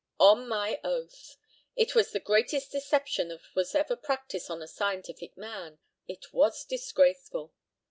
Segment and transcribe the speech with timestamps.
[0.19, 1.37] On my oath.
[1.75, 5.77] It was the greatest deception that was ever practised on a scientific man.
[6.07, 7.53] It was disgraceful.